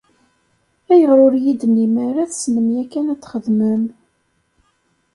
[0.91, 3.83] Ayɣer ur iyi-d-tennim ara tessnem yakan ad t-txedmem?